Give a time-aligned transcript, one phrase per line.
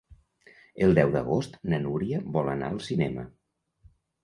[0.85, 3.29] El deu d'agost na Núria vol anar al cinema.